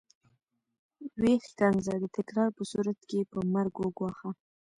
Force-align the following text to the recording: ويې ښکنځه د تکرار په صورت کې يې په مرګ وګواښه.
ويې 1.19 1.35
ښکنځه 1.47 1.93
د 1.99 2.05
تکرار 2.17 2.49
په 2.57 2.63
صورت 2.71 2.99
کې 3.07 3.15
يې 3.21 3.27
په 3.31 3.39
مرګ 3.53 3.73
وګواښه. 3.79 4.29